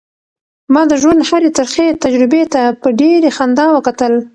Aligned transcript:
ما 0.73 0.81
د 0.91 0.93
ژوند 1.01 1.21
هرې 1.29 1.49
ترخې 1.57 1.87
تجربې 2.03 2.43
ته 2.53 2.61
په 2.81 2.87
ډېرې 2.99 3.29
خندا 3.37 3.65
وکتل. 3.71 4.13